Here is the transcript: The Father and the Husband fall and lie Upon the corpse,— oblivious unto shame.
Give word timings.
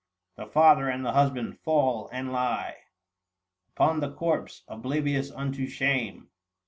The 0.35 0.47
Father 0.47 0.89
and 0.89 1.05
the 1.05 1.11
Husband 1.11 1.59
fall 1.59 2.09
and 2.11 2.33
lie 2.33 2.75
Upon 3.75 3.99
the 3.99 4.11
corpse,— 4.11 4.63
oblivious 4.67 5.29
unto 5.31 5.67
shame. 5.67 6.31